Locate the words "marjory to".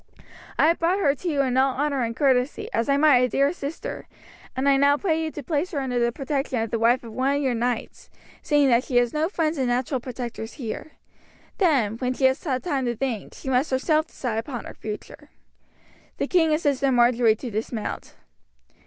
16.93-17.51